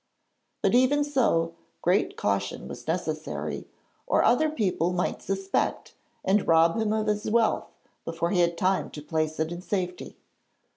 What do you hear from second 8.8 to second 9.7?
to place it in